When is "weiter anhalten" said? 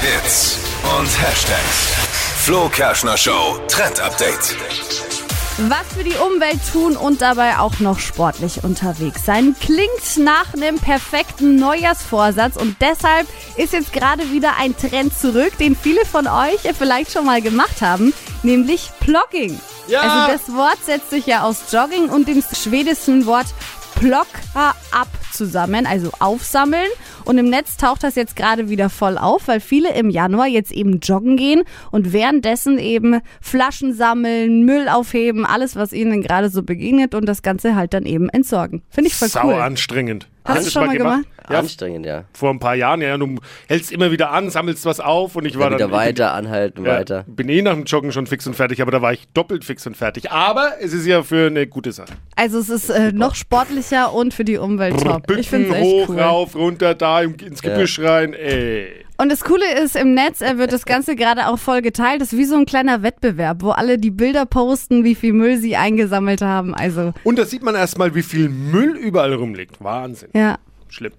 45.98-46.84